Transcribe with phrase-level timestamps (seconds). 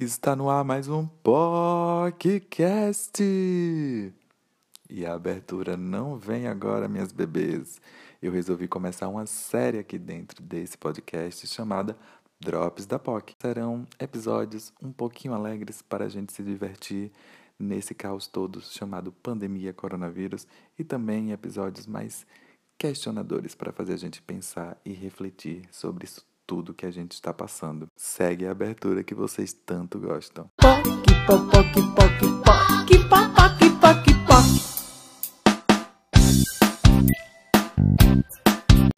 [0.00, 3.22] Está no ar mais um podcast.
[4.90, 7.80] E a abertura não vem agora, minhas bebês.
[8.20, 11.96] Eu resolvi começar uma série aqui dentro desse podcast chamada
[12.40, 13.36] Drops da POC.
[13.40, 17.12] Serão episódios um pouquinho alegres para a gente se divertir
[17.58, 22.26] nesse caos todo chamado pandemia coronavírus e também episódios mais
[22.76, 27.32] questionadores para fazer a gente pensar e refletir sobre isso tudo que a gente está
[27.32, 27.86] passando.
[27.96, 30.50] Segue a abertura que vocês tanto gostam.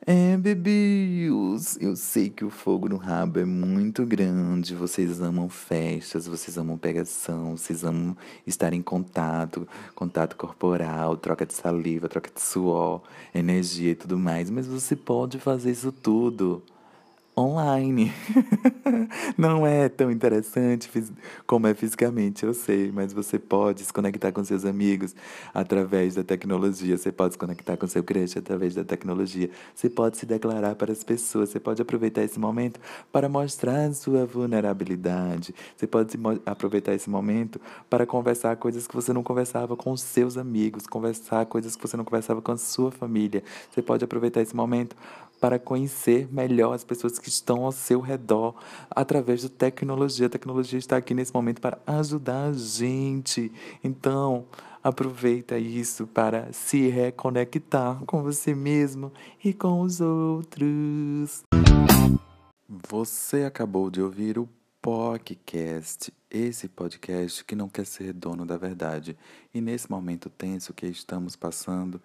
[0.07, 4.75] É, bebios, eu sei que o fogo no rabo é muito grande.
[4.75, 8.15] Vocês amam festas, vocês amam pegação, vocês amam
[8.47, 13.01] estar em contato, contato corporal, troca de saliva, troca de suor,
[13.35, 14.51] energia e tudo mais.
[14.51, 16.63] Mas você pode fazer isso tudo
[17.37, 18.13] online.
[19.37, 20.91] Não é tão interessante
[21.47, 25.15] como é fisicamente, eu sei, mas você pode se conectar com seus amigos
[25.53, 30.17] através da tecnologia, você pode se conectar com seu crush através da tecnologia, você pode
[30.17, 35.87] se declarar para as pessoas, você pode aproveitar esse momento para mostrar sua vulnerabilidade, você
[35.87, 41.47] pode aproveitar esse momento para conversar coisas que você não conversava com seus amigos, conversar
[41.47, 44.97] coisas que você não conversava com a sua família, você pode aproveitar esse momento
[45.45, 48.55] para conhecer melhor as pessoas que estão ao seu redor
[48.91, 50.25] através da tecnologia.
[50.25, 53.53] A tecnologia está aqui nesse momento para ajudar a gente.
[53.85, 54.47] Então,
[54.83, 59.13] aproveita isso para se reconectar com você mesmo
[59.45, 61.43] e com os outros.
[62.89, 64.49] Você acabou de ouvir o
[64.81, 69.15] podcast, esse podcast que não quer ser dono da verdade.
[69.53, 72.01] E nesse momento tenso que estamos passando,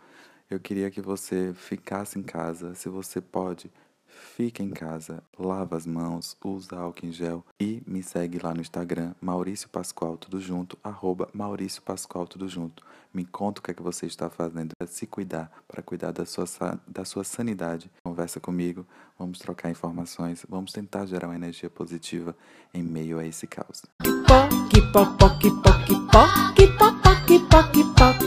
[0.49, 2.73] eu queria que você ficasse em casa.
[2.73, 3.71] Se você pode,
[4.07, 8.61] fica em casa, lava as mãos, usa álcool em gel e me segue lá no
[8.61, 12.83] Instagram, Maurício Pascoal, tudo junto, arroba Maurício Pascoal, tudo junto.
[13.13, 16.25] Me conta o que é que você está fazendo para se cuidar, para cuidar da
[16.25, 16.45] sua,
[16.87, 17.91] da sua sanidade.
[18.03, 18.87] Conversa comigo,
[19.19, 22.35] vamos trocar informações, vamos tentar gerar uma energia positiva
[22.73, 23.83] em meio a esse caos.
[24.01, 27.83] Que pó, que pó, pó, que pó, que pó, que pó, pó, que pó, que
[27.95, 28.18] pó.